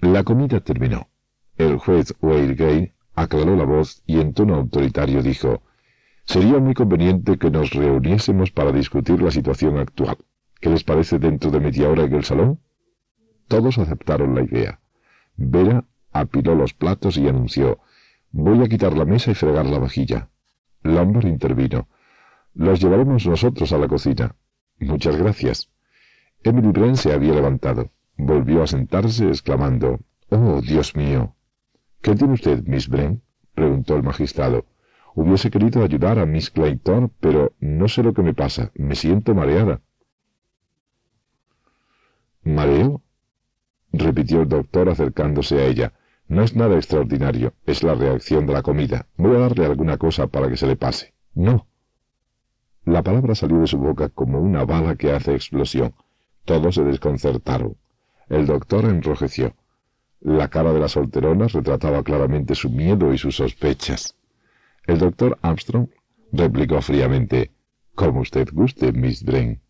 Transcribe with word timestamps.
La 0.00 0.24
comida 0.24 0.60
terminó. 0.60 1.08
El 1.58 1.76
juez 1.76 2.14
Gay 2.22 2.92
aclaró 3.14 3.54
la 3.54 3.64
voz 3.64 4.02
y 4.06 4.18
en 4.18 4.32
tono 4.32 4.54
autoritario 4.54 5.22
dijo, 5.22 5.62
Sería 6.24 6.58
muy 6.58 6.72
conveniente 6.72 7.36
que 7.36 7.50
nos 7.50 7.70
reuniésemos 7.70 8.50
para 8.50 8.72
discutir 8.72 9.20
la 9.20 9.30
situación 9.30 9.76
actual. 9.78 10.16
¿Qué 10.58 10.70
les 10.70 10.84
parece 10.84 11.18
dentro 11.18 11.50
de 11.50 11.60
media 11.60 11.90
hora 11.90 12.04
en 12.04 12.14
el 12.14 12.24
salón? 12.24 12.60
Todos 13.46 13.76
aceptaron 13.76 14.34
la 14.34 14.42
idea. 14.42 14.80
Vera 15.36 15.84
apiló 16.12 16.54
los 16.54 16.72
platos 16.72 17.18
y 17.18 17.28
anunció, 17.28 17.80
Voy 18.32 18.62
a 18.62 18.68
quitar 18.68 18.96
la 18.96 19.04
mesa 19.04 19.32
y 19.32 19.34
fregar 19.34 19.66
la 19.66 19.80
vajilla. 19.80 20.30
Lambert 20.82 21.26
intervino. 21.26 21.88
Los 22.54 22.80
llevaremos 22.80 23.26
nosotros 23.26 23.70
a 23.72 23.78
la 23.78 23.88
cocina. 23.88 24.34
Muchas 24.78 25.16
gracias. 25.16 25.68
Emily 26.42 26.68
Brent 26.68 26.96
se 26.96 27.12
había 27.12 27.34
levantado. 27.34 27.90
Volvió 28.22 28.62
a 28.62 28.66
sentarse, 28.66 29.28
exclamando, 29.28 29.98
Oh, 30.28 30.60
Dios 30.60 30.94
mío. 30.94 31.34
¿Qué 32.02 32.14
tiene 32.14 32.34
usted, 32.34 32.62
Miss 32.64 32.86
Brent? 32.86 33.22
preguntó 33.54 33.96
el 33.96 34.02
magistrado. 34.02 34.66
Hubiese 35.14 35.50
querido 35.50 35.82
ayudar 35.82 36.18
a 36.18 36.26
Miss 36.26 36.50
Clayton, 36.50 37.12
pero 37.18 37.54
no 37.60 37.88
sé 37.88 38.02
lo 38.02 38.12
que 38.12 38.22
me 38.22 38.34
pasa. 38.34 38.72
Me 38.74 38.94
siento 38.94 39.34
mareada. 39.34 39.80
¿Mareo? 42.42 43.00
repitió 43.90 44.42
el 44.42 44.48
doctor 44.48 44.90
acercándose 44.90 45.58
a 45.58 45.64
ella. 45.64 45.94
No 46.28 46.42
es 46.42 46.54
nada 46.54 46.76
extraordinario, 46.76 47.54
es 47.64 47.82
la 47.82 47.94
reacción 47.94 48.46
de 48.46 48.52
la 48.52 48.62
comida. 48.62 49.06
Voy 49.16 49.34
a 49.34 49.40
darle 49.40 49.64
alguna 49.64 49.96
cosa 49.96 50.26
para 50.26 50.50
que 50.50 50.58
se 50.58 50.66
le 50.66 50.76
pase. 50.76 51.14
No. 51.34 51.66
La 52.84 53.02
palabra 53.02 53.34
salió 53.34 53.60
de 53.60 53.66
su 53.66 53.78
boca 53.78 54.10
como 54.10 54.40
una 54.40 54.66
bala 54.66 54.96
que 54.96 55.10
hace 55.10 55.34
explosión. 55.34 55.94
Todos 56.44 56.74
se 56.74 56.84
desconcertaron. 56.84 57.76
El 58.30 58.46
doctor 58.46 58.84
enrojeció. 58.84 59.56
La 60.20 60.48
cara 60.48 60.72
de 60.72 60.78
la 60.78 60.86
solterona 60.86 61.48
retrataba 61.48 62.04
claramente 62.04 62.54
su 62.54 62.70
miedo 62.70 63.12
y 63.12 63.18
sus 63.18 63.34
sospechas. 63.34 64.14
El 64.86 64.98
doctor 64.98 65.36
Armstrong 65.42 65.88
replicó 66.32 66.80
fríamente, 66.80 67.50
Como 67.96 68.20
usted 68.20 68.48
guste, 68.52 68.92
Miss 68.92 69.24
Brain. 69.24 69.60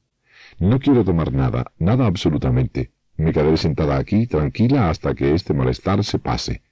No 0.59 0.79
quiero 0.79 1.07
tomar 1.07 1.33
nada, 1.33 1.73
nada 1.79 2.05
absolutamente. 2.05 2.93
Me 3.17 3.33
quedaré 3.33 3.57
sentada 3.57 3.97
aquí, 3.97 4.27
tranquila, 4.27 4.91
hasta 4.91 5.15
que 5.15 5.35
este 5.35 5.55
malestar 5.55 6.05
se 6.05 6.19
pase. 6.19 6.63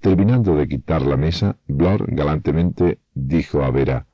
Terminando 0.00 0.56
de 0.56 0.66
quitar 0.66 1.02
la 1.02 1.18
mesa, 1.18 1.58
Blor 1.66 2.06
galantemente 2.14 3.00
dijo 3.12 3.62
a 3.62 3.70
Vera, 3.70 4.06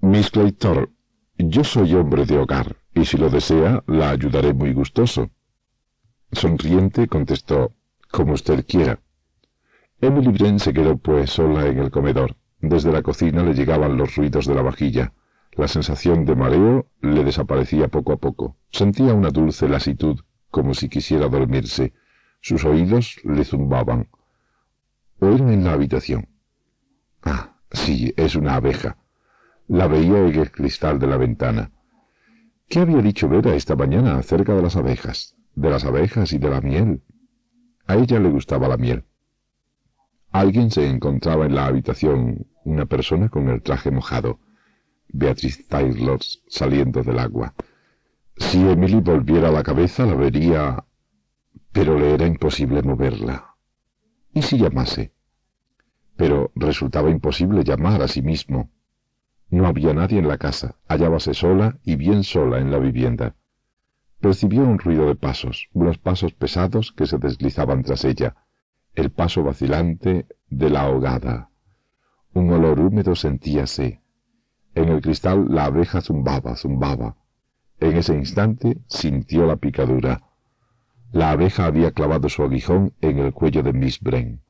Miss 0.00 0.30
Claytor, 0.30 0.90
yo 1.38 1.64
soy 1.64 1.94
hombre 1.94 2.26
de 2.26 2.36
hogar, 2.36 2.76
y 2.94 3.06
si 3.06 3.16
lo 3.16 3.30
desea, 3.30 3.82
la 3.86 4.10
ayudaré 4.10 4.52
muy 4.52 4.74
gustoso. 4.74 5.30
Sonriente 6.32 7.08
contestó, 7.08 7.72
como 8.10 8.34
usted 8.34 8.64
quiera. 8.66 9.00
Emily 10.00 10.28
Brent 10.28 10.60
se 10.60 10.72
quedó 10.72 10.96
pues 10.96 11.30
sola 11.30 11.66
en 11.66 11.78
el 11.78 11.90
comedor. 11.90 12.36
Desde 12.60 12.92
la 12.92 13.02
cocina 13.02 13.42
le 13.42 13.54
llegaban 13.54 13.96
los 13.96 14.14
ruidos 14.14 14.46
de 14.46 14.54
la 14.54 14.62
vajilla. 14.62 15.12
La 15.52 15.66
sensación 15.66 16.24
de 16.24 16.36
mareo 16.36 16.86
le 17.00 17.24
desaparecía 17.24 17.88
poco 17.88 18.12
a 18.12 18.16
poco. 18.16 18.56
Sentía 18.70 19.12
una 19.12 19.30
dulce 19.30 19.68
lasitud, 19.68 20.20
como 20.50 20.74
si 20.74 20.88
quisiera 20.88 21.28
dormirse. 21.28 21.92
Sus 22.40 22.64
oídos 22.64 23.20
le 23.24 23.44
zumbaban. 23.44 24.08
Oír 25.18 25.40
en 25.40 25.64
la 25.64 25.72
habitación. 25.72 26.28
Ah, 27.22 27.56
sí, 27.72 28.14
es 28.16 28.36
una 28.36 28.54
abeja. 28.54 28.96
La 29.66 29.88
veía 29.88 30.18
en 30.18 30.34
el 30.34 30.50
cristal 30.50 30.98
de 30.98 31.06
la 31.08 31.16
ventana. 31.16 31.72
¿Qué 32.68 32.78
había 32.78 33.02
dicho 33.02 33.28
Vera 33.28 33.54
esta 33.54 33.74
mañana 33.74 34.16
acerca 34.16 34.54
de 34.54 34.62
las 34.62 34.76
abejas? 34.76 35.36
De 35.60 35.68
las 35.68 35.84
abejas 35.84 36.32
y 36.32 36.38
de 36.38 36.48
la 36.48 36.62
miel. 36.62 37.02
A 37.86 37.96
ella 37.96 38.18
le 38.18 38.30
gustaba 38.30 38.66
la 38.66 38.78
miel. 38.78 39.04
Alguien 40.30 40.70
se 40.70 40.88
encontraba 40.88 41.44
en 41.44 41.54
la 41.54 41.66
habitación, 41.66 42.46
una 42.64 42.86
persona 42.86 43.28
con 43.28 43.46
el 43.50 43.60
traje 43.60 43.90
mojado. 43.90 44.38
Beatriz 45.08 45.68
Taylor 45.68 46.18
saliendo 46.48 47.02
del 47.02 47.18
agua. 47.18 47.52
Si 48.38 48.66
Emily 48.66 49.02
volviera 49.02 49.50
la 49.50 49.62
cabeza 49.62 50.06
la 50.06 50.14
vería, 50.14 50.82
pero 51.72 51.98
le 51.98 52.14
era 52.14 52.26
imposible 52.26 52.82
moverla. 52.82 53.56
¿Y 54.32 54.40
si 54.40 54.56
llamase? 54.56 55.12
Pero 56.16 56.52
resultaba 56.54 57.10
imposible 57.10 57.64
llamar 57.64 58.00
a 58.00 58.08
sí 58.08 58.22
mismo. 58.22 58.70
No 59.50 59.66
había 59.66 59.92
nadie 59.92 60.20
en 60.20 60.28
la 60.28 60.38
casa, 60.38 60.76
hallábase 60.88 61.34
sola 61.34 61.78
y 61.84 61.96
bien 61.96 62.24
sola 62.24 62.60
en 62.60 62.70
la 62.70 62.78
vivienda. 62.78 63.36
Percibió 64.20 64.62
un 64.62 64.78
ruido 64.78 65.06
de 65.06 65.14
pasos, 65.14 65.68
unos 65.72 65.96
pasos 65.98 66.34
pesados 66.34 66.92
que 66.92 67.06
se 67.06 67.16
deslizaban 67.16 67.82
tras 67.82 68.04
ella, 68.04 68.36
el 68.94 69.10
paso 69.10 69.42
vacilante 69.42 70.26
de 70.48 70.70
la 70.70 70.82
ahogada. 70.82 71.50
Un 72.34 72.52
olor 72.52 72.80
húmedo 72.80 73.16
sentíase. 73.16 74.02
En 74.74 74.88
el 74.90 75.00
cristal 75.00 75.46
la 75.48 75.64
abeja 75.64 76.02
zumbaba, 76.02 76.54
zumbaba. 76.54 77.16
En 77.80 77.96
ese 77.96 78.14
instante 78.14 78.78
sintió 78.88 79.46
la 79.46 79.56
picadura. 79.56 80.22
La 81.12 81.30
abeja 81.30 81.64
había 81.64 81.92
clavado 81.92 82.28
su 82.28 82.42
aguijón 82.42 82.92
en 83.00 83.18
el 83.18 83.32
cuello 83.32 83.62
de 83.62 83.72
Miss 83.72 84.00
Bren. 84.00 84.42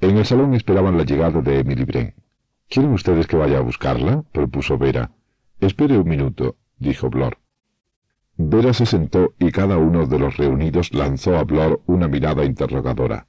En 0.00 0.16
el 0.16 0.24
salón 0.24 0.54
esperaban 0.54 0.96
la 0.96 1.04
llegada 1.04 1.40
de 1.40 1.58
Emily. 1.58 2.14
¿Quieren 2.74 2.92
ustedes 2.92 3.28
que 3.28 3.36
vaya 3.36 3.58
a 3.58 3.60
buscarla? 3.60 4.24
propuso 4.32 4.76
Vera. 4.76 5.12
Espere 5.60 5.96
un 5.96 6.08
minuto, 6.08 6.56
dijo 6.76 7.08
Blor. 7.08 7.38
Vera 8.36 8.72
se 8.72 8.84
sentó 8.84 9.32
y 9.38 9.52
cada 9.52 9.78
uno 9.78 10.06
de 10.06 10.18
los 10.18 10.36
reunidos 10.38 10.92
lanzó 10.92 11.38
a 11.38 11.44
Blor 11.44 11.82
una 11.86 12.08
mirada 12.08 12.44
interrogadora. 12.44 13.28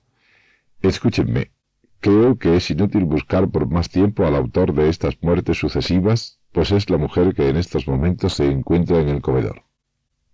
Escúchenme. 0.81 1.51
Creo 1.99 2.39
que 2.39 2.55
es 2.55 2.71
inútil 2.71 3.05
buscar 3.05 3.47
por 3.51 3.67
más 3.67 3.89
tiempo 3.89 4.25
al 4.25 4.33
autor 4.33 4.73
de 4.73 4.89
estas 4.89 5.21
muertes 5.21 5.59
sucesivas, 5.59 6.39
pues 6.51 6.71
es 6.71 6.89
la 6.89 6.97
mujer 6.97 7.35
que 7.35 7.47
en 7.47 7.57
estos 7.57 7.87
momentos 7.87 8.33
se 8.33 8.49
encuentra 8.49 8.99
en 8.99 9.09
el 9.09 9.21
comedor. 9.21 9.61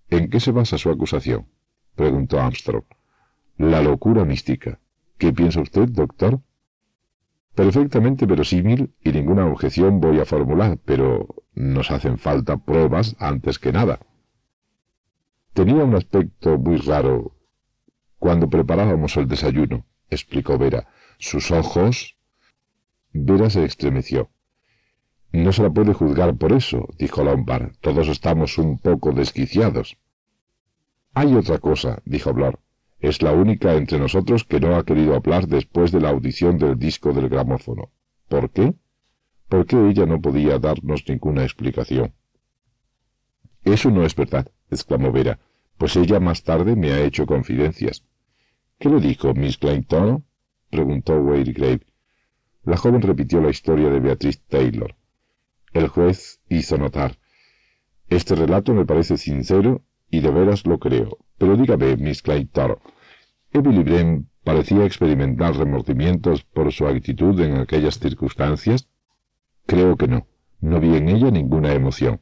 ¿En 0.10 0.30
qué 0.30 0.40
se 0.40 0.54
basa 0.54 0.78
su 0.78 0.90
acusación? 0.90 1.48
preguntó 1.96 2.40
Armstrong. 2.40 2.86
La 3.58 3.82
locura 3.82 4.24
mística. 4.24 4.80
¿Qué 5.18 5.34
piensa 5.34 5.60
usted, 5.60 5.90
doctor? 5.90 6.40
Perfectamente 7.56 8.26
verosímil 8.26 8.94
y 9.04 9.12
ninguna 9.12 9.46
objeción 9.46 10.00
voy 10.00 10.20
a 10.20 10.26
formular, 10.26 10.80
pero 10.86 11.28
nos 11.54 11.92
hacen 11.92 12.18
falta 12.18 12.58
pruebas 12.58 13.16
antes 13.20 13.60
que 13.60 13.74
nada. 13.74 14.00
Tenía 15.54 15.84
un 15.84 15.96
aspecto 15.96 16.58
muy 16.58 16.78
raro 16.78 17.36
cuando 18.20 18.50
preparábamos 18.50 19.18
el 19.18 19.28
desayuno, 19.28 19.86
explicó 20.10 20.58
Vera. 20.58 20.88
Sus 21.18 21.52
ojos. 21.52 22.18
Vera 23.14 23.50
se 23.50 23.66
estremeció. 23.66 24.30
No 25.34 25.52
se 25.52 25.64
la 25.64 25.70
puede 25.70 25.94
juzgar 25.94 26.36
por 26.38 26.54
eso, 26.54 26.88
dijo 26.98 27.24
Lombard. 27.24 27.76
Todos 27.82 28.08
estamos 28.08 28.58
un 28.58 28.80
poco 28.80 29.12
desquiciados. 29.12 29.98
Hay 31.14 31.36
otra 31.36 31.60
cosa, 31.60 32.02
dijo 32.06 32.34
Blor. 32.34 32.60
Es 33.02 33.24
la 33.24 33.34
única 33.34 33.74
entre 33.74 33.98
nosotros 33.98 34.44
que 34.44 34.60
no 34.60 34.76
ha 34.76 34.86
querido 34.86 35.16
hablar 35.16 35.48
después 35.48 35.92
de 35.92 36.00
la 36.00 36.10
audición 36.10 36.60
del 36.60 36.78
disco 36.78 37.14
del 37.14 37.30
gramófono. 37.30 37.90
¿Por 38.30 38.52
qué? 38.52 38.76
Porque 39.50 39.76
ella 39.90 40.06
no 40.06 40.22
podía 40.22 40.60
darnos 40.60 41.04
ninguna 41.10 41.42
explicación. 41.42 42.14
Eso 43.64 43.90
no 43.90 44.06
es 44.06 44.16
verdad, 44.16 44.48
exclamó 44.70 45.12
Vera, 45.12 45.40
pues 45.80 45.96
ella 45.96 46.20
más 46.20 46.44
tarde 46.44 46.76
me 46.76 46.92
ha 46.92 47.02
hecho 47.02 47.26
confidencias. 47.26 48.06
¿Qué 48.78 48.88
le 48.88 49.00
dijo 49.00 49.34
Miss 49.34 49.58
Clayton? 49.58 50.24
preguntó 50.70 51.24
Grave. 51.26 51.82
La 52.64 52.78
joven 52.78 53.02
repitió 53.02 53.42
la 53.42 53.50
historia 53.50 53.90
de 53.90 54.00
Beatriz 54.00 54.42
Taylor. 54.48 54.96
El 55.74 55.88
juez 55.88 56.40
hizo 56.50 56.78
notar. 56.78 57.18
Este 58.10 58.36
relato 58.36 58.76
me 58.76 58.86
parece 58.86 59.18
sincero 59.18 59.84
y 60.12 60.20
de 60.20 60.30
veras 60.30 60.66
lo 60.68 60.78
creo. 60.78 61.18
Pero 61.38 61.58
dígame, 61.58 61.98
Miss 61.98 62.22
Clayton, 62.22 62.78
¿Emily 63.54 63.84
Brent 63.84 64.28
parecía 64.44 64.86
experimentar 64.86 65.56
remordimientos 65.56 66.44
por 66.44 66.72
su 66.72 66.88
actitud 66.88 67.40
en 67.40 67.58
aquellas 67.58 68.00
circunstancias? 68.00 68.88
Creo 69.66 69.98
que 69.98 70.08
no. 70.08 70.28
No 70.60 70.80
vi 70.80 70.96
en 70.96 71.10
ella 71.10 71.32
ninguna 71.32 71.74
emoción. 71.74 72.22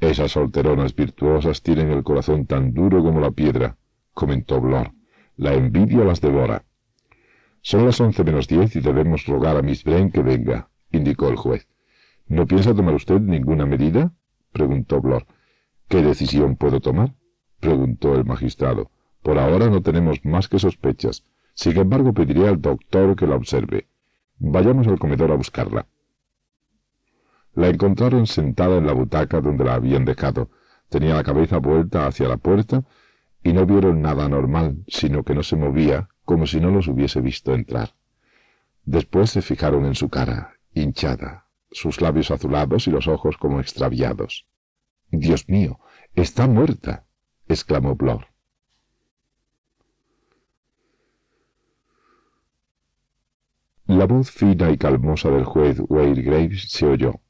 Esas 0.00 0.32
solteronas 0.32 0.94
virtuosas 0.94 1.62
tienen 1.62 1.90
el 1.90 2.02
corazón 2.02 2.46
tan 2.46 2.74
duro 2.74 3.02
como 3.02 3.20
la 3.20 3.30
piedra, 3.30 3.78
comentó 4.12 4.60
Blor. 4.60 4.92
La 5.36 5.54
envidia 5.54 6.04
las 6.04 6.20
devora. 6.20 6.64
Son 7.62 7.84
las 7.84 8.00
once 8.00 8.24
menos 8.24 8.48
diez 8.48 8.74
y 8.76 8.80
debemos 8.80 9.26
rogar 9.26 9.56
a 9.56 9.62
Miss 9.62 9.84
Brain 9.84 10.10
que 10.10 10.22
venga, 10.22 10.70
indicó 10.92 11.28
el 11.28 11.36
juez. 11.36 11.68
¿No 12.26 12.46
piensa 12.46 12.74
tomar 12.74 12.94
usted 12.94 13.20
ninguna 13.20 13.64
medida? 13.64 14.12
preguntó 14.52 15.00
Blor. 15.00 15.26
¿Qué 15.88 16.02
decisión 16.02 16.56
puedo 16.56 16.80
tomar? 16.80 17.14
preguntó 17.60 18.14
el 18.14 18.24
magistrado. 18.24 18.90
Por 19.22 19.38
ahora 19.38 19.68
no 19.68 19.82
tenemos 19.82 20.24
más 20.24 20.48
que 20.48 20.58
sospechas. 20.58 21.24
Sin 21.54 21.76
embargo, 21.78 22.12
pediré 22.12 22.48
al 22.48 22.60
doctor 22.60 23.16
que 23.16 23.26
la 23.26 23.36
observe. 23.36 23.88
Vayamos 24.38 24.86
al 24.88 24.98
comedor 24.98 25.30
a 25.30 25.36
buscarla. 25.36 25.86
La 27.54 27.68
encontraron 27.68 28.26
sentada 28.26 28.76
en 28.76 28.86
la 28.86 28.92
butaca 28.92 29.40
donde 29.40 29.64
la 29.64 29.74
habían 29.74 30.04
dejado. 30.04 30.50
Tenía 30.88 31.14
la 31.14 31.24
cabeza 31.24 31.58
vuelta 31.58 32.06
hacia 32.06 32.28
la 32.28 32.36
puerta 32.36 32.84
y 33.42 33.52
no 33.52 33.64
vieron 33.64 34.02
nada 34.02 34.24
anormal, 34.26 34.84
sino 34.88 35.22
que 35.22 35.34
no 35.34 35.42
se 35.42 35.56
movía 35.56 36.08
como 36.24 36.46
si 36.46 36.60
no 36.60 36.70
los 36.70 36.88
hubiese 36.88 37.20
visto 37.20 37.54
entrar. 37.54 37.94
Después 38.84 39.30
se 39.30 39.40
fijaron 39.40 39.86
en 39.86 39.94
su 39.94 40.08
cara, 40.08 40.54
hinchada, 40.74 41.46
sus 41.70 42.00
labios 42.00 42.30
azulados 42.30 42.86
y 42.88 42.90
los 42.90 43.08
ojos 43.08 43.36
como 43.38 43.60
extraviados. 43.60 44.46
Dios 45.10 45.48
mío, 45.48 45.78
está 46.14 46.46
muerta, 46.46 47.06
exclamó 47.48 47.94
Blor. 47.94 48.26
La 53.86 54.04
voz 54.06 54.32
fina 54.32 54.70
y 54.70 54.78
calmosa 54.78 55.30
del 55.30 55.44
juez 55.44 55.80
Wade 55.88 56.22
Graves 56.22 56.70
se 56.70 56.86
oyó. 56.86 57.20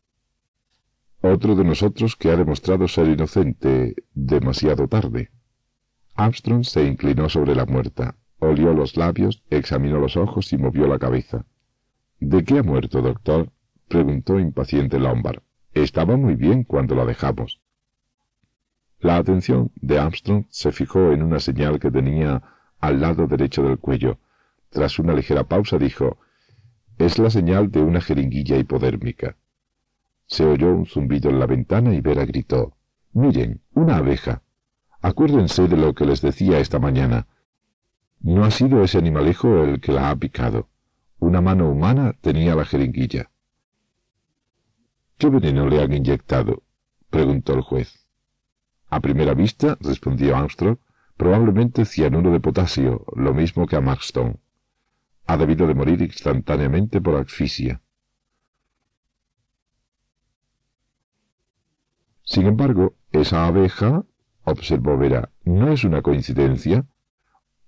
Otro 1.20 1.54
de 1.54 1.64
nosotros 1.64 2.16
que 2.16 2.30
ha 2.30 2.36
demostrado 2.36 2.88
ser 2.88 3.08
inocente 3.08 3.94
demasiado 4.14 4.88
tarde. 4.88 5.30
Armstrong 6.14 6.64
se 6.64 6.84
inclinó 6.84 7.28
sobre 7.28 7.54
la 7.54 7.66
muerta, 7.66 8.16
olió 8.38 8.72
los 8.72 8.96
labios, 8.96 9.42
examinó 9.50 9.98
los 9.98 10.16
ojos 10.16 10.50
y 10.54 10.56
movió 10.56 10.86
la 10.86 10.98
cabeza. 10.98 11.44
¿De 12.20 12.42
qué 12.42 12.58
ha 12.58 12.62
muerto, 12.62 13.02
doctor? 13.02 13.52
preguntó 13.88 14.40
impaciente 14.40 14.98
Lombard. 14.98 15.42
Estaba 15.74 16.16
muy 16.16 16.36
bien 16.36 16.64
cuando 16.64 16.94
la 16.94 17.04
dejamos. 17.04 17.60
La 19.06 19.18
atención 19.18 19.70
de 19.76 20.00
Armstrong 20.00 20.46
se 20.50 20.72
fijó 20.72 21.12
en 21.12 21.22
una 21.22 21.38
señal 21.38 21.78
que 21.78 21.92
tenía 21.92 22.42
al 22.80 23.00
lado 23.00 23.28
derecho 23.28 23.62
del 23.62 23.78
cuello. 23.78 24.18
Tras 24.68 24.98
una 24.98 25.14
ligera 25.14 25.44
pausa 25.44 25.78
dijo, 25.78 26.18
es 26.98 27.16
la 27.20 27.30
señal 27.30 27.70
de 27.70 27.82
una 27.82 28.00
jeringuilla 28.00 28.56
hipodérmica. 28.56 29.36
Se 30.26 30.44
oyó 30.44 30.74
un 30.74 30.86
zumbido 30.86 31.30
en 31.30 31.38
la 31.38 31.46
ventana 31.46 31.94
y 31.94 32.00
Vera 32.00 32.24
gritó, 32.24 32.74
Miren, 33.12 33.60
una 33.74 33.98
abeja. 33.98 34.42
Acuérdense 35.00 35.68
de 35.68 35.76
lo 35.76 35.94
que 35.94 36.04
les 36.04 36.20
decía 36.20 36.58
esta 36.58 36.80
mañana. 36.80 37.28
No 38.18 38.44
ha 38.44 38.50
sido 38.50 38.82
ese 38.82 38.98
animalejo 38.98 39.62
el 39.62 39.80
que 39.80 39.92
la 39.92 40.10
ha 40.10 40.16
picado. 40.16 40.68
Una 41.20 41.40
mano 41.40 41.70
humana 41.70 42.12
tenía 42.20 42.56
la 42.56 42.64
jeringuilla. 42.64 43.30
¿Qué 45.16 45.28
veneno 45.28 45.68
le 45.68 45.80
han 45.80 45.92
inyectado? 45.92 46.64
preguntó 47.08 47.54
el 47.54 47.60
juez. 47.60 48.05
A 48.88 49.00
primera 49.00 49.34
vista, 49.34 49.76
respondió 49.80 50.36
Armstrong, 50.36 50.78
probablemente 51.16 51.84
cianuro 51.84 52.30
de 52.30 52.40
potasio, 52.40 53.04
lo 53.14 53.34
mismo 53.34 53.66
que 53.66 53.76
a 53.76 53.80
Maxton 53.80 54.38
ha 55.26 55.36
debido 55.36 55.66
de 55.66 55.74
morir 55.74 56.02
instantáneamente 56.02 57.00
por 57.00 57.16
asfixia. 57.16 57.80
Sin 62.22 62.46
embargo, 62.46 62.94
esa 63.12 63.46
abeja, 63.46 64.04
observó 64.44 64.96
Vera, 64.96 65.30
¿no 65.44 65.72
es 65.72 65.84
una 65.84 66.02
coincidencia? 66.02 66.86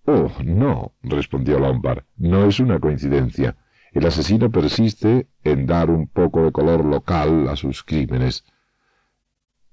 Oh, 0.05 0.31
no, 0.45 0.95
respondió 1.03 1.59
Lombard, 1.59 2.05
no 2.17 2.45
es 2.45 2.61
una 2.61 2.81
coincidencia. 2.81 3.57
El 3.93 4.07
asesino 4.07 4.51
persiste 4.51 5.29
en 5.45 5.67
dar 5.67 5.91
un 5.91 6.09
poco 6.09 6.43
de 6.43 6.53
color 6.53 6.85
local 6.85 7.49
a 7.49 7.57
sus 7.57 7.83
crímenes. 7.83 8.45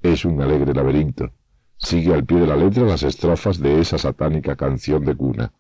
Es 0.05 0.23
un 0.23 0.39
alegre 0.39 0.71
laberinto. 0.71 1.31
Sigue 1.77 2.13
al 2.13 2.25
pie 2.25 2.39
de 2.39 2.45
la 2.45 2.55
letra 2.55 2.83
las 2.83 3.01
estrofas 3.01 3.57
de 3.57 3.79
esa 3.79 3.97
satánica 3.97 4.55
canción 4.55 5.03
de 5.03 5.15
cuna. 5.15 5.51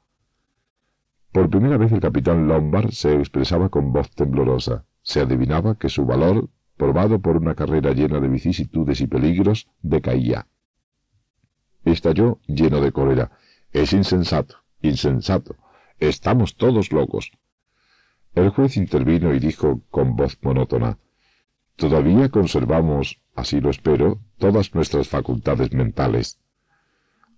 Por 1.31 1.49
primera 1.49 1.77
vez 1.77 1.91
el 1.91 1.99
capitán 1.99 2.47
Lombard 2.47 2.91
se 2.91 3.15
expresaba 3.15 3.69
con 3.69 3.91
voz 3.91 4.11
temblorosa. 4.11 4.85
Se 5.01 5.19
adivinaba 5.21 5.79
que 5.79 5.89
su 5.89 6.05
valor, 6.05 6.47
probado 6.77 7.17
por 7.17 7.37
una 7.37 7.55
carrera 7.55 7.91
llena 7.93 8.19
de 8.19 8.27
vicisitudes 8.27 9.01
y 9.01 9.07
peligros, 9.07 9.67
decaía. 9.81 10.45
Estalló 11.83 12.37
lleno 12.45 12.81
de 12.81 12.91
cólera. 12.91 13.31
Es 13.71 13.93
insensato, 13.93 14.57
insensato. 14.79 15.55
Estamos 15.97 16.55
todos 16.55 16.91
locos. 16.91 17.31
El 18.35 18.49
juez 18.49 18.77
intervino 18.77 19.33
y 19.33 19.39
dijo 19.39 19.81
con 19.89 20.15
voz 20.15 20.37
monótona, 20.43 20.99
Todavía 21.75 22.29
conservamos, 22.29 23.21
así 23.35 23.59
lo 23.59 23.69
espero, 23.69 24.21
todas 24.37 24.73
nuestras 24.73 25.09
facultades 25.09 25.73
mentales. 25.73 26.39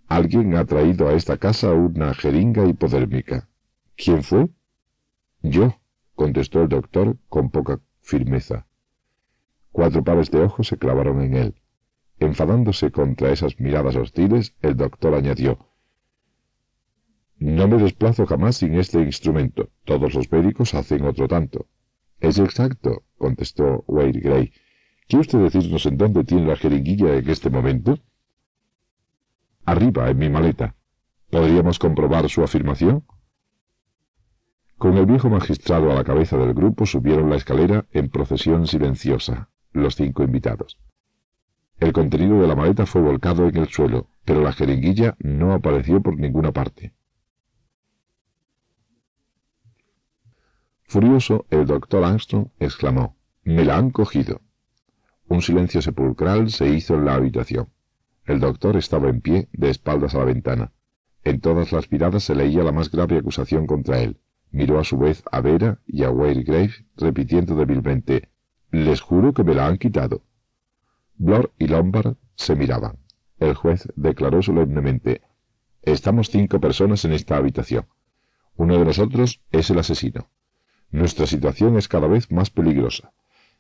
Alguien 0.08 0.56
ha 0.56 0.66
traído 0.66 1.08
a 1.08 1.14
esta 1.14 1.38
casa 1.38 1.74
una 1.74 2.14
jeringa 2.14 2.66
hipodérmica. 2.66 3.50
¿Quién 3.96 4.24
fue? 4.24 4.50
Yo, 5.42 5.80
contestó 6.16 6.62
el 6.62 6.70
doctor 6.70 7.18
con 7.30 7.50
poca 7.50 7.80
firmeza. 8.02 8.68
Cuatro 9.72 10.04
pares 10.04 10.30
de 10.32 10.42
ojos 10.42 10.68
se 10.68 10.78
clavaron 10.78 11.22
en 11.22 11.34
él. 11.34 11.56
Enfadándose 12.20 12.92
contra 12.92 13.32
esas 13.32 13.60
miradas 13.60 13.96
hostiles, 13.96 14.56
el 14.62 14.76
doctor 14.76 15.14
añadió 15.14 15.68
No 17.38 17.68
me 17.68 17.78
desplazo 17.78 18.26
jamás 18.26 18.58
sin 18.58 18.76
este 18.76 19.02
instrumento. 19.02 19.70
Todos 19.84 20.14
los 20.14 20.32
médicos 20.32 20.74
hacen 20.74 21.06
otro 21.06 21.28
tanto. 21.28 21.68
Es 22.20 22.40
exacto, 22.40 23.04
contestó 23.18 23.84
Wade 23.88 24.20
Gray. 24.20 24.54
¿Quiere 25.08 25.22
usted 25.22 25.40
decirnos 25.40 25.86
en 25.86 25.98
dónde 25.98 26.24
tiene 26.24 26.48
la 26.48 26.56
jeringuilla 26.56 27.16
en 27.16 27.30
este 27.30 27.50
momento? 27.50 27.98
Arriba, 29.66 30.10
en 30.10 30.18
mi 30.18 30.30
maleta. 30.30 30.76
¿Podríamos 31.30 31.80
comprobar 31.80 32.30
su 32.30 32.44
afirmación? 32.44 33.06
Con 34.78 34.96
el 34.96 35.06
viejo 35.06 35.30
magistrado 35.30 35.92
a 35.92 35.96
la 35.96 36.04
cabeza 36.04 36.38
del 36.38 36.54
grupo 36.54 36.86
subieron 36.86 37.30
la 37.30 37.36
escalera 37.36 37.86
en 37.92 38.10
procesión 38.10 38.68
silenciosa, 38.68 39.50
los 39.74 39.96
cinco 39.96 40.24
invitados. 40.24 40.78
El 41.80 41.94
contenido 41.94 42.40
de 42.40 42.48
la 42.48 42.56
maleta 42.56 42.86
fue 42.86 43.02
volcado 43.02 43.48
en 43.48 43.58
el 43.58 43.68
suelo, 43.68 44.08
pero 44.24 44.42
la 44.42 44.54
jeringuilla 44.54 45.16
no 45.20 45.54
apareció 45.54 46.02
por 46.02 46.18
ninguna 46.18 46.52
parte. 46.52 46.94
Furioso, 50.86 51.46
el 51.50 51.66
doctor 51.66 52.06
Armstrong 52.06 52.48
exclamó, 52.60 53.17
Me 53.48 53.64
la 53.64 53.78
han 53.78 53.92
cogido. 53.92 54.42
Un 55.30 55.42
silencio 55.42 55.82
sepulcral 55.82 56.50
se 56.50 56.68
hizo 56.68 56.96
en 56.96 57.06
la 57.06 57.14
habitación. 57.14 57.70
El 58.26 58.42
doctor 58.42 58.76
estaba 58.76 59.08
en 59.08 59.22
pie, 59.22 59.48
de 59.54 59.70
espaldas 59.70 60.16
a 60.16 60.18
la 60.18 60.26
ventana. 60.26 60.74
En 61.24 61.40
todas 61.40 61.72
las 61.72 61.90
miradas 61.90 62.26
se 62.26 62.36
leía 62.36 62.62
la 62.62 62.74
más 62.74 62.92
grave 62.92 63.18
acusación 63.18 63.66
contra 63.66 64.02
él. 64.02 64.20
Miró 64.52 64.80
a 64.80 64.84
su 64.84 64.98
vez 64.98 65.24
a 65.32 65.40
Vera 65.40 65.80
y 65.88 66.04
a 66.04 66.10
Grave, 66.10 66.74
repitiendo 66.98 67.56
débilmente, 67.56 68.32
Les 68.70 69.00
juro 69.00 69.34
que 69.34 69.46
me 69.46 69.56
la 69.56 69.68
han 69.68 69.78
quitado. 69.78 70.24
Blor 71.16 71.54
y 71.58 71.68
Lombard 71.68 72.18
se 72.36 72.54
miraban. 72.54 72.98
El 73.40 73.54
juez 73.54 73.88
declaró 73.96 74.42
solemnemente, 74.42 75.22
Estamos 75.84 76.32
cinco 76.32 76.60
personas 76.60 77.06
en 77.06 77.14
esta 77.14 77.38
habitación. 77.38 77.86
Uno 78.58 78.78
de 78.78 78.84
nosotros 78.84 79.42
es 79.52 79.70
el 79.70 79.80
asesino. 79.80 80.28
Nuestra 80.92 81.26
situación 81.26 81.78
es 81.78 81.88
cada 81.88 82.08
vez 82.08 82.30
más 82.30 82.50
peligrosa. 82.50 83.14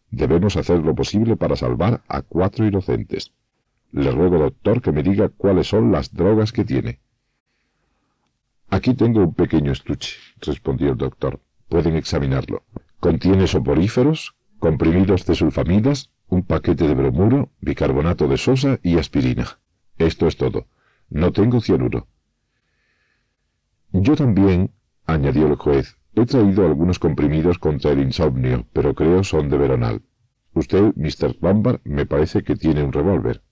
Debemos 0.09 0.55
hacer 0.55 0.79
lo 0.79 0.95
posible 0.95 1.35
para 1.35 1.55
salvar 1.55 2.01
a 2.07 2.21
cuatro 2.21 2.65
inocentes. 2.65 3.33
Le 3.91 4.11
ruego, 4.11 4.37
doctor, 4.37 4.81
que 4.81 4.91
me 4.91 5.03
diga 5.03 5.29
cuáles 5.29 5.67
son 5.67 5.91
las 5.91 6.13
drogas 6.13 6.51
que 6.51 6.65
tiene. 6.65 6.99
Aquí 8.69 8.93
tengo 8.93 9.21
un 9.21 9.33
pequeño 9.33 9.71
estuche, 9.71 10.17
respondió 10.41 10.91
el 10.91 10.97
doctor. 10.97 11.39
Pueden 11.69 11.95
examinarlo. 11.95 12.63
Contiene 12.99 13.47
soporíferos, 13.47 14.35
comprimidos 14.59 15.25
de 15.25 15.35
sulfamidas, 15.35 16.11
un 16.27 16.43
paquete 16.43 16.87
de 16.87 16.93
bromuro, 16.93 17.49
bicarbonato 17.61 18.27
de 18.27 18.37
sosa 18.37 18.79
y 18.83 18.97
aspirina. 18.97 19.59
Esto 19.97 20.27
es 20.27 20.37
todo. 20.37 20.67
No 21.09 21.31
tengo 21.31 21.61
cianuro. 21.61 22.07
Yo 23.91 24.15
también, 24.15 24.71
añadió 25.05 25.47
el 25.47 25.55
juez, 25.55 25.96
he 26.21 26.25
traído 26.25 26.65
algunos 26.65 26.99
comprimidos 26.99 27.59
contra 27.59 27.91
el 27.91 27.99
insomnio, 27.99 28.65
pero 28.73 28.93
creo 28.93 29.23
son 29.23 29.49
de 29.49 29.57
veronal. 29.57 30.01
Usted, 30.53 30.93
Mr. 30.95 31.35
Lombard, 31.41 31.81
me 31.83 32.05
parece 32.05 32.43
que 32.43 32.55
tiene 32.55 32.83
un 32.83 32.91
revólver. 32.91 33.43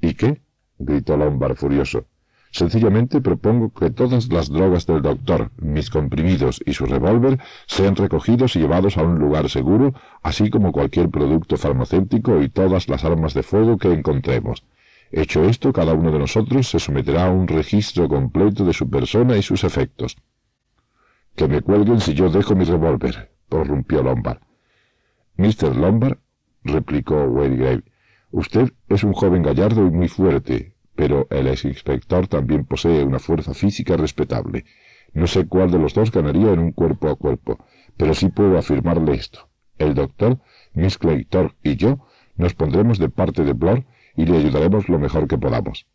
¿Y 0.00 0.14
qué? 0.14 0.42
gritó 0.78 1.16
Lombard 1.16 1.56
furioso. 1.56 2.06
Sencillamente 2.52 3.20
propongo 3.20 3.72
que 3.72 3.90
todas 3.90 4.30
las 4.32 4.50
drogas 4.50 4.84
del 4.86 5.02
doctor, 5.02 5.52
mis 5.56 5.88
comprimidos 5.88 6.60
y 6.66 6.72
su 6.72 6.84
revólver 6.84 7.38
sean 7.66 7.94
recogidos 7.94 8.56
y 8.56 8.60
llevados 8.60 8.98
a 8.98 9.02
un 9.02 9.18
lugar 9.18 9.48
seguro, 9.48 9.94
así 10.22 10.50
como 10.50 10.72
cualquier 10.72 11.10
producto 11.10 11.56
farmacéutico 11.56 12.42
y 12.42 12.48
todas 12.48 12.88
las 12.88 13.04
armas 13.04 13.34
de 13.34 13.44
fuego 13.44 13.78
que 13.78 13.92
encontremos. 13.92 14.64
Hecho 15.12 15.44
esto, 15.44 15.72
cada 15.72 15.94
uno 15.94 16.10
de 16.10 16.18
nosotros 16.18 16.68
se 16.68 16.80
someterá 16.80 17.26
a 17.26 17.30
un 17.30 17.46
registro 17.46 18.08
completo 18.08 18.64
de 18.64 18.72
su 18.72 18.90
persona 18.90 19.36
y 19.36 19.42
sus 19.42 19.64
efectos. 19.64 20.16
Que 21.40 21.48
me 21.48 21.62
cuelguen 21.62 22.00
si 22.00 22.12
yo 22.12 22.28
dejo 22.28 22.54
mi 22.54 22.66
revólver, 22.66 23.32
prorrumpió 23.48 24.02
Lombard. 24.02 24.40
Mr. 25.38 25.74
Lombard, 25.74 26.18
replicó 26.64 27.32
Grave, 27.32 27.82
usted 28.30 28.74
es 28.90 29.04
un 29.04 29.14
joven 29.14 29.42
gallardo 29.42 29.86
y 29.86 29.90
muy 29.90 30.08
fuerte, 30.08 30.74
pero 30.94 31.26
el 31.30 31.46
ex 31.46 31.64
inspector 31.64 32.28
también 32.28 32.66
posee 32.66 33.04
una 33.04 33.18
fuerza 33.18 33.54
física 33.54 33.96
respetable. 33.96 34.66
No 35.14 35.26
sé 35.26 35.46
cuál 35.46 35.70
de 35.70 35.78
los 35.78 35.94
dos 35.94 36.12
ganaría 36.12 36.52
en 36.52 36.58
un 36.58 36.72
cuerpo 36.72 37.08
a 37.08 37.16
cuerpo, 37.16 37.56
pero 37.96 38.12
sí 38.12 38.28
puedo 38.28 38.58
afirmarle 38.58 39.14
esto. 39.14 39.48
El 39.78 39.94
doctor, 39.94 40.40
Miss 40.74 40.98
Claytor 40.98 41.56
y 41.62 41.76
yo 41.76 42.06
nos 42.36 42.52
pondremos 42.52 42.98
de 42.98 43.08
parte 43.08 43.44
de 43.44 43.54
Blor 43.54 43.86
y 44.14 44.26
le 44.26 44.36
ayudaremos 44.36 44.90
lo 44.90 44.98
mejor 44.98 45.26
que 45.26 45.38
podamos. 45.38 45.86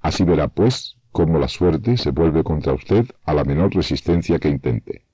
Así 0.00 0.22
verá, 0.22 0.46
pues, 0.46 0.96
cómo 1.12 1.38
la 1.38 1.48
suerte 1.48 1.96
se 1.96 2.10
vuelve 2.10 2.44
contra 2.44 2.72
usted 2.72 3.06
a 3.24 3.34
la 3.34 3.44
menor 3.44 3.74
resistencia 3.74 4.38
que 4.38 4.48
intente. 4.48 5.04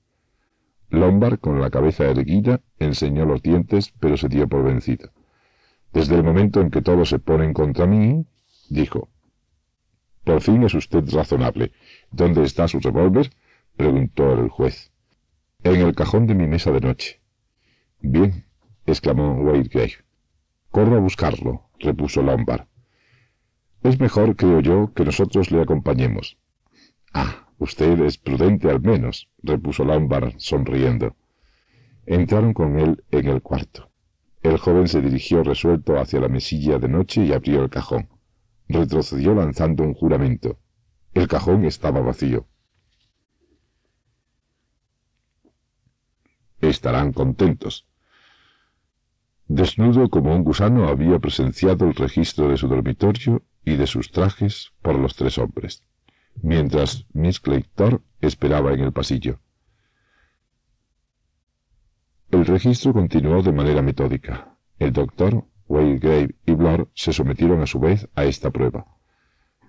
Lombard, 0.89 1.39
con 1.39 1.59
la 1.59 1.69
cabeza 1.69 2.05
erguida, 2.05 2.61
enseñó 2.79 3.25
los 3.25 3.41
dientes, 3.41 3.93
pero 3.99 4.15
se 4.15 4.29
dio 4.29 4.47
por 4.47 4.63
vencido. 4.63 5.11
Desde 5.91 6.15
el 6.15 6.23
momento 6.23 6.61
en 6.61 6.69
que 6.69 6.81
todos 6.81 7.09
se 7.09 7.19
ponen 7.19 7.53
contra 7.53 7.85
mí, 7.85 8.25
dijo. 8.69 9.09
Por 10.23 10.41
fin 10.41 10.63
es 10.63 10.73
usted 10.73 11.03
razonable. 11.11 11.71
¿Dónde 12.11 12.43
está 12.43 12.67
su 12.67 12.79
revólver? 12.79 13.31
preguntó 13.75 14.33
el 14.33 14.49
juez. 14.49 14.91
En 15.63 15.81
el 15.81 15.95
cajón 15.95 16.27
de 16.27 16.35
mi 16.35 16.47
mesa 16.47 16.71
de 16.71 16.81
noche. 16.81 17.21
Bien, 17.99 18.45
exclamó 18.85 19.33
Wadegrave. 19.33 19.95
Corro 20.71 20.97
a 20.97 20.99
buscarlo, 20.99 21.69
repuso 21.79 22.21
Lombard. 22.21 22.67
Es 23.87 23.99
mejor, 23.99 24.35
creo 24.35 24.59
yo, 24.59 24.91
que 24.93 25.05
nosotros 25.05 25.51
le 25.51 25.61
acompañemos. 25.61 26.37
Ah, 27.13 27.47
usted 27.57 27.99
es 28.01 28.17
prudente 28.17 28.69
al 28.69 28.81
menos, 28.81 29.29
repuso 29.41 29.85
Lombard, 29.85 30.33
sonriendo. 30.37 31.15
Entraron 32.05 32.53
con 32.53 32.79
él 32.79 33.03
en 33.11 33.27
el 33.27 33.41
cuarto. 33.41 33.89
El 34.43 34.57
joven 34.57 34.87
se 34.87 35.01
dirigió 35.01 35.43
resuelto 35.43 35.99
hacia 35.99 36.19
la 36.19 36.27
mesilla 36.27 36.79
de 36.79 36.89
noche 36.89 37.23
y 37.23 37.33
abrió 37.33 37.63
el 37.63 37.69
cajón 37.69 38.09
retrocedió 38.67 39.33
lanzando 39.33 39.83
un 39.83 39.93
juramento. 39.93 40.59
El 41.13 41.27
cajón 41.27 41.65
estaba 41.65 42.01
vacío. 42.01 42.47
Estarán 46.59 47.13
contentos. 47.13 47.87
Desnudo 49.47 50.09
como 50.09 50.35
un 50.35 50.43
gusano 50.43 50.89
había 50.89 51.19
presenciado 51.19 51.85
el 51.85 51.95
registro 51.95 52.49
de 52.49 52.57
su 52.57 52.67
dormitorio 52.67 53.43
y 53.67 53.75
de 53.75 53.85
sus 53.85 54.11
trajes 54.11 54.71
por 54.81 54.97
los 54.97 55.17
tres 55.17 55.37
hombres, 55.37 55.83
mientras 56.41 57.05
Miss 57.11 57.41
Claytor 57.41 58.01
esperaba 58.21 58.71
en 58.71 58.79
el 58.79 58.93
pasillo. 58.93 59.41
El 62.31 62.45
registro 62.45 62.93
continuó 62.93 63.43
de 63.43 63.51
manera 63.51 63.81
metódica. 63.81 64.57
El 64.79 64.93
doctor 64.93 65.43
Grave 65.67 66.35
y 66.45 66.53
Blor 66.53 66.89
se 66.93 67.11
sometieron 67.11 67.61
a 67.61 67.67
su 67.67 67.81
vez 67.81 68.07
a 68.15 68.23
esta 68.23 68.51
prueba. 68.51 68.85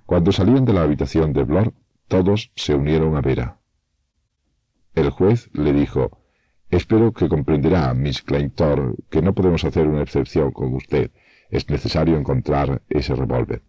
Cuando 0.07 0.31
salían 0.31 0.65
de 0.65 0.75
la 0.75 0.83
habitación 0.83 1.33
de 1.33 1.43
Blor, 1.43 1.75
todos 2.07 2.53
se 2.55 2.77
unieron 2.77 3.17
a 3.17 3.21
Vera. 3.21 3.59
El 4.95 5.11
juez 5.11 5.51
le 5.53 5.73
dijo, 5.73 6.23
Espero 6.71 7.13
que 7.13 7.29
comprenderá, 7.29 7.93
Miss 7.95 8.23
Claytor, 8.23 8.95
que 9.11 9.23
no 9.23 9.35
podemos 9.35 9.65
hacer 9.65 9.89
una 9.89 10.03
excepción 10.03 10.53
con 10.53 10.73
usted. 10.75 11.11
Es 11.51 11.69
necesario 11.69 12.17
encontrar 12.17 12.83
ese 12.89 13.17
revólver. 13.17 13.63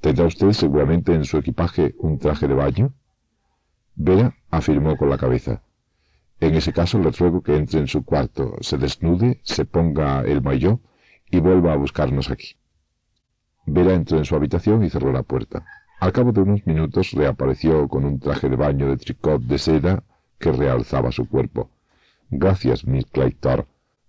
¿Tendrá 0.00 0.26
usted 0.26 0.52
seguramente 0.52 1.14
en 1.14 1.24
su 1.24 1.38
equipaje 1.38 1.94
un 1.98 2.18
traje 2.18 2.46
de 2.46 2.54
baño? 2.54 2.92
Vera 3.94 4.36
afirmó 4.50 4.96
con 4.96 5.08
la 5.08 5.18
cabeza. 5.18 5.62
En 6.40 6.54
ese 6.54 6.72
caso 6.72 6.98
le 6.98 7.10
ruego 7.10 7.42
que 7.42 7.56
entre 7.56 7.80
en 7.80 7.86
su 7.86 8.04
cuarto, 8.04 8.56
se 8.60 8.76
desnude, 8.76 9.40
se 9.44 9.64
ponga 9.64 10.20
el 10.22 10.42
maillot 10.42 10.80
y 11.30 11.40
vuelva 11.40 11.72
a 11.72 11.76
buscarnos 11.76 12.30
aquí. 12.30 12.56
Vera 13.66 13.94
entró 13.94 14.18
en 14.18 14.24
su 14.24 14.36
habitación 14.36 14.84
y 14.84 14.90
cerró 14.90 15.12
la 15.12 15.22
puerta. 15.22 15.64
Al 16.00 16.12
cabo 16.12 16.32
de 16.32 16.42
unos 16.42 16.66
minutos 16.66 17.12
reapareció 17.12 17.88
con 17.88 18.04
un 18.04 18.18
traje 18.18 18.48
de 18.48 18.56
baño 18.56 18.88
de 18.88 18.96
tricot 18.96 19.42
de 19.42 19.58
seda 19.58 20.02
que 20.38 20.52
realzaba 20.52 21.12
su 21.12 21.26
cuerpo. 21.28 21.70
Gracias, 22.30 22.86
Miss 22.86 23.06
Claytor, 23.06 23.66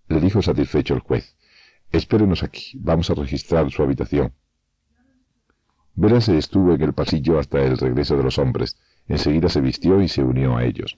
le 0.10 0.20
dijo 0.20 0.42
satisfecho 0.42 0.94
el 0.94 1.00
juez. 1.00 1.38
Espérenos 1.92 2.44
aquí, 2.44 2.78
vamos 2.82 3.10
a 3.10 3.14
registrar 3.14 3.72
su 3.72 3.82
habitación. 3.82 4.34
Vera 5.96 6.20
se 6.20 6.38
estuvo 6.38 6.74
en 6.74 6.82
el 6.82 6.94
pasillo 6.94 7.40
hasta 7.40 7.64
el 7.64 7.78
regreso 7.78 8.18
de 8.18 8.24
los 8.24 8.38
hombres. 8.38 8.78
Enseguida 9.08 9.50
se 9.50 9.62
vistió 9.62 10.02
y 10.02 10.08
se 10.08 10.24
unió 10.24 10.58
a 10.58 10.66
ellos. 10.66 10.98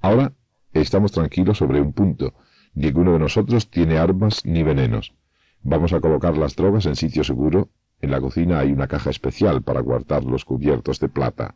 Ahora 0.00 0.32
estamos 0.72 1.12
tranquilos 1.12 1.58
sobre 1.58 1.80
un 1.80 1.92
punto. 1.92 2.34
Ninguno 2.74 3.12
de 3.12 3.20
nosotros 3.20 3.70
tiene 3.70 3.98
armas 3.98 4.44
ni 4.44 4.62
venenos. 4.62 5.14
Vamos 5.62 5.92
a 5.92 6.00
colocar 6.00 6.36
las 6.36 6.56
drogas 6.56 6.86
en 6.86 6.96
sitio 6.96 7.22
seguro. 7.22 7.68
En 8.00 8.10
la 8.10 8.20
cocina 8.20 8.60
hay 8.60 8.72
una 8.72 8.88
caja 8.88 9.10
especial 9.10 9.62
para 9.62 9.80
guardar 9.80 10.24
los 10.24 10.44
cubiertos 10.44 11.00
de 11.00 11.08
plata. 11.08 11.54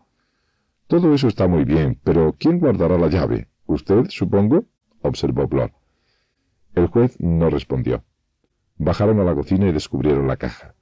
Todo 0.87 1.15
eso 1.15 1.29
está 1.29 1.49
muy 1.49 1.65
bien, 1.65 1.99
pero 2.05 2.35
¿quién 2.39 2.59
guardará 2.59 2.99
la 2.99 3.09
llave? 3.09 3.49
¿Usted, 3.67 4.07
supongo? 4.09 4.65
observó 5.01 5.49
Blor. 5.49 5.73
El 6.75 6.87
juez 6.87 7.19
no 7.21 7.51
respondió. 7.51 8.05
Bajaron 8.77 9.21
a 9.21 9.25
la 9.25 9.35
cocina 9.35 9.69
y 9.69 9.73
descubrieron 9.73 10.27
la 10.27 10.37
caja. 10.37 10.75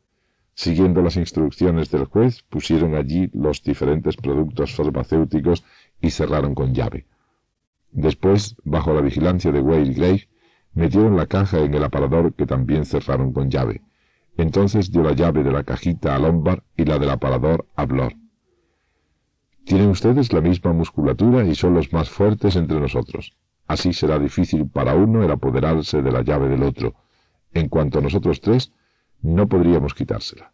Siguiendo 0.64 1.00
las 1.00 1.16
instrucciones 1.16 1.90
del 1.90 2.04
juez, 2.04 2.42
pusieron 2.42 2.94
allí 2.94 3.30
los 3.32 3.62
diferentes 3.62 4.16
productos 4.16 4.74
farmacéuticos 4.74 5.64
y 6.02 6.10
cerraron 6.10 6.54
con 6.54 6.74
llave. 6.74 7.06
Después, 7.92 8.56
bajo 8.64 8.92
la 8.92 9.00
vigilancia 9.00 9.52
de 9.52 9.60
Wade 9.60 9.94
Gray, 9.94 10.28
Metieron 10.74 11.16
la 11.16 11.26
caja 11.26 11.60
en 11.60 11.74
el 11.74 11.82
aparador 11.82 12.34
que 12.34 12.46
también 12.46 12.84
cerraron 12.84 13.32
con 13.32 13.50
llave. 13.50 13.82
Entonces 14.36 14.92
dio 14.92 15.02
la 15.02 15.14
llave 15.14 15.42
de 15.42 15.50
la 15.50 15.64
cajita 15.64 16.14
a 16.14 16.18
Lombard 16.18 16.62
y 16.76 16.84
la 16.84 16.98
del 16.98 17.10
aparador 17.10 17.66
a 17.74 17.86
Blor. 17.86 18.12
Tienen 19.64 19.88
ustedes 19.88 20.32
la 20.32 20.40
misma 20.40 20.72
musculatura 20.72 21.44
y 21.44 21.54
son 21.54 21.74
los 21.74 21.92
más 21.92 22.08
fuertes 22.10 22.54
entre 22.56 22.78
nosotros. 22.78 23.36
Así 23.66 23.92
será 23.92 24.18
difícil 24.18 24.68
para 24.68 24.94
uno 24.94 25.24
el 25.24 25.30
apoderarse 25.30 26.02
de 26.02 26.12
la 26.12 26.22
llave 26.22 26.48
del 26.48 26.62
otro. 26.62 26.94
En 27.52 27.68
cuanto 27.68 27.98
a 27.98 28.02
nosotros 28.02 28.40
tres, 28.40 28.72
no 29.22 29.48
podríamos 29.48 29.94
quitársela. 29.94 30.52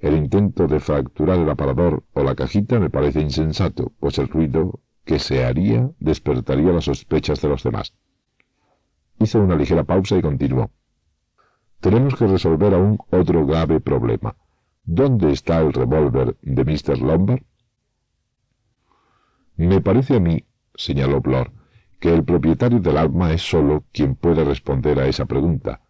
El 0.00 0.16
intento 0.16 0.66
de 0.66 0.80
fracturar 0.80 1.38
el 1.38 1.48
aparador 1.48 2.02
o 2.12 2.22
la 2.24 2.34
cajita 2.34 2.80
me 2.80 2.90
parece 2.90 3.20
insensato, 3.20 3.92
pues 4.00 4.18
el 4.18 4.28
ruido 4.28 4.80
que 5.04 5.18
se 5.18 5.44
haría 5.44 5.90
despertaría 6.00 6.72
las 6.72 6.84
sospechas 6.84 7.40
de 7.40 7.48
los 7.48 7.62
demás. 7.62 7.94
Hizo 9.18 9.40
una 9.40 9.56
ligera 9.56 9.84
pausa 9.84 10.16
y 10.16 10.22
continuó. 10.22 10.70
Tenemos 11.80 12.14
que 12.16 12.26
resolver 12.26 12.74
aún 12.74 12.98
otro 13.10 13.46
grave 13.46 13.80
problema. 13.80 14.36
¿Dónde 14.84 15.32
está 15.32 15.60
el 15.60 15.72
revólver 15.72 16.36
de 16.42 16.64
Mr. 16.64 16.98
Lombard? 17.00 17.42
Me 19.56 19.80
parece 19.80 20.16
a 20.16 20.20
mí, 20.20 20.44
señaló 20.74 21.20
Blor, 21.20 21.52
que 22.00 22.12
el 22.12 22.24
propietario 22.24 22.80
del 22.80 22.96
arma 22.96 23.32
es 23.32 23.42
solo 23.42 23.84
quien 23.92 24.16
puede 24.16 24.44
responder 24.44 24.98
a 24.98 25.06
esa 25.06 25.26
pregunta. 25.26 25.82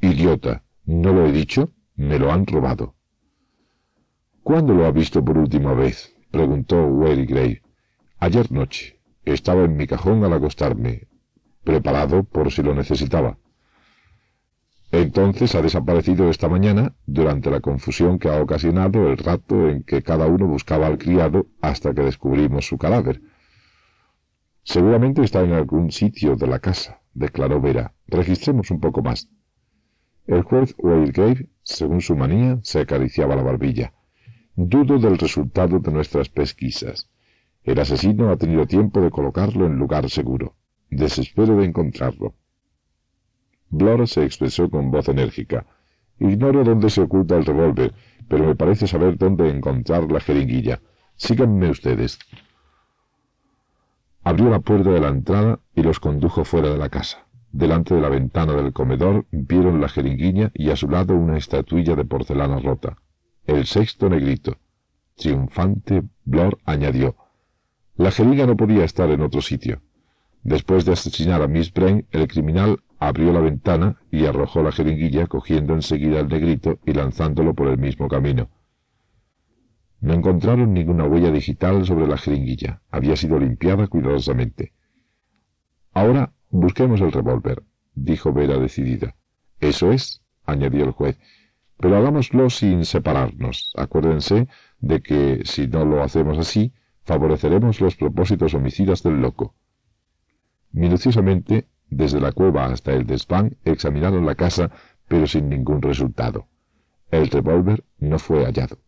Idiota, 0.00 0.64
¿no 0.84 1.12
lo 1.12 1.26
he 1.26 1.32
dicho? 1.32 1.72
Me 1.96 2.18
lo 2.18 2.32
han 2.32 2.46
robado. 2.46 2.94
¿Cuándo 4.42 4.74
lo 4.74 4.86
ha 4.86 4.90
visto 4.90 5.24
por 5.24 5.38
última 5.38 5.74
vez? 5.74 6.14
preguntó 6.30 6.84
Wary 6.86 7.26
Gray. 7.26 7.60
Ayer 8.18 8.50
noche. 8.50 9.00
Estaba 9.24 9.64
en 9.64 9.76
mi 9.76 9.86
cajón 9.86 10.24
al 10.24 10.32
acostarme 10.32 11.10
preparado 11.64 12.24
por 12.24 12.50
si 12.50 12.62
lo 12.62 12.74
necesitaba. 12.74 13.38
Entonces 14.92 15.54
ha 15.54 15.62
desaparecido 15.62 16.30
esta 16.30 16.48
mañana 16.48 16.96
durante 17.06 17.50
la 17.50 17.60
confusión 17.60 18.18
que 18.18 18.28
ha 18.28 18.42
ocasionado 18.42 19.08
el 19.08 19.18
rato 19.18 19.68
en 19.68 19.84
que 19.84 20.02
cada 20.02 20.26
uno 20.26 20.46
buscaba 20.46 20.88
al 20.88 20.98
criado 20.98 21.46
hasta 21.60 21.94
que 21.94 22.02
descubrimos 22.02 22.66
su 22.66 22.76
cadáver. 22.76 23.20
Seguramente 24.64 25.22
está 25.22 25.42
en 25.42 25.52
algún 25.52 25.92
sitio 25.92 26.34
de 26.34 26.46
la 26.48 26.58
casa, 26.58 27.00
declaró 27.14 27.60
Vera. 27.60 27.94
Registremos 28.08 28.70
un 28.70 28.80
poco 28.80 29.02
más. 29.02 29.28
El 30.30 30.42
juez 30.42 30.76
Wildgate, 30.78 31.48
según 31.64 32.00
su 32.00 32.14
manía, 32.14 32.60
se 32.62 32.78
acariciaba 32.78 33.34
la 33.34 33.42
barbilla. 33.42 33.92
Dudo 34.54 35.00
del 35.00 35.18
resultado 35.18 35.80
de 35.80 35.90
nuestras 35.90 36.28
pesquisas. 36.28 37.10
El 37.64 37.80
asesino 37.80 38.30
ha 38.30 38.36
tenido 38.36 38.64
tiempo 38.64 39.00
de 39.00 39.10
colocarlo 39.10 39.66
en 39.66 39.76
lugar 39.76 40.08
seguro. 40.08 40.54
Desespero 40.88 41.56
de 41.56 41.64
encontrarlo. 41.64 42.34
Blora 43.70 44.06
se 44.06 44.24
expresó 44.24 44.70
con 44.70 44.92
voz 44.92 45.08
enérgica. 45.08 45.66
Ignoro 46.20 46.62
dónde 46.62 46.90
se 46.90 47.00
oculta 47.00 47.36
el 47.36 47.44
revólver, 47.44 47.92
pero 48.28 48.46
me 48.46 48.54
parece 48.54 48.86
saber 48.86 49.18
dónde 49.18 49.50
encontrar 49.50 50.12
la 50.12 50.20
jeringuilla. 50.20 50.80
Síganme 51.16 51.70
ustedes. 51.70 52.20
Abrió 54.22 54.48
la 54.48 54.60
puerta 54.60 54.90
de 54.90 55.00
la 55.00 55.08
entrada 55.08 55.58
y 55.74 55.82
los 55.82 55.98
condujo 55.98 56.44
fuera 56.44 56.70
de 56.70 56.78
la 56.78 56.88
casa. 56.88 57.26
Delante 57.52 57.94
de 57.94 58.00
la 58.00 58.08
ventana 58.08 58.52
del 58.54 58.72
comedor 58.72 59.26
vieron 59.32 59.80
la 59.80 59.88
jeringuilla 59.88 60.52
y 60.54 60.70
a 60.70 60.76
su 60.76 60.88
lado 60.88 61.16
una 61.16 61.36
estatuilla 61.36 61.96
de 61.96 62.04
porcelana 62.04 62.60
rota. 62.60 62.96
El 63.44 63.66
sexto 63.66 64.08
negrito. 64.08 64.58
Triunfante, 65.16 66.04
Blor 66.24 66.58
añadió. 66.64 67.16
La 67.96 68.12
jeringa 68.12 68.46
no 68.46 68.56
podía 68.56 68.84
estar 68.84 69.10
en 69.10 69.20
otro 69.20 69.42
sitio. 69.42 69.82
Después 70.42 70.84
de 70.84 70.92
asesinar 70.92 71.42
a 71.42 71.48
Miss 71.48 71.72
Brain, 71.72 72.06
el 72.12 72.28
criminal 72.28 72.82
abrió 72.98 73.32
la 73.32 73.40
ventana 73.40 74.00
y 74.10 74.26
arrojó 74.26 74.62
la 74.62 74.72
jeringuilla 74.72 75.26
cogiendo 75.26 75.74
enseguida 75.74 76.20
al 76.20 76.28
negrito 76.28 76.78
y 76.86 76.92
lanzándolo 76.92 77.54
por 77.54 77.68
el 77.68 77.78
mismo 77.78 78.08
camino. 78.08 78.48
No 80.00 80.14
encontraron 80.14 80.72
ninguna 80.72 81.04
huella 81.04 81.30
digital 81.30 81.84
sobre 81.84 82.06
la 82.06 82.16
jeringuilla. 82.16 82.80
Había 82.90 83.16
sido 83.16 83.38
limpiada 83.38 83.86
cuidadosamente. 83.88 84.72
Ahora 85.92 86.32
busquemos 86.50 87.00
el 87.00 87.12
revólver, 87.12 87.62
dijo 87.94 88.32
Vera 88.32 88.58
decidida. 88.58 89.16
Eso 89.60 89.92
es, 89.92 90.22
añadió 90.44 90.84
el 90.84 90.92
juez. 90.92 91.18
Pero 91.76 91.96
hagámoslo 91.96 92.50
sin 92.50 92.84
separarnos. 92.84 93.72
Acuérdense 93.76 94.48
de 94.80 95.00
que, 95.00 95.42
si 95.44 95.66
no 95.66 95.84
lo 95.84 96.02
hacemos 96.02 96.38
así, 96.38 96.72
favoreceremos 97.04 97.80
los 97.80 97.96
propósitos 97.96 98.54
homicidas 98.54 99.02
del 99.02 99.20
loco. 99.20 99.54
Minuciosamente, 100.72 101.68
desde 101.88 102.20
la 102.20 102.32
cueva 102.32 102.66
hasta 102.66 102.92
el 102.92 103.06
desván, 103.06 103.56
examinaron 103.64 104.26
la 104.26 104.34
casa, 104.34 104.70
pero 105.08 105.26
sin 105.26 105.48
ningún 105.48 105.82
resultado. 105.82 106.46
El 107.10 107.28
revólver 107.28 107.84
no 107.98 108.18
fue 108.18 108.44
hallado. 108.44 108.78